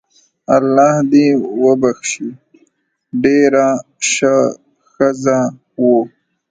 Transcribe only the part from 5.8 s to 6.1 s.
وو